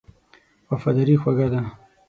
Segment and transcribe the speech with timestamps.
[0.71, 1.61] وفاداري خوږه ده.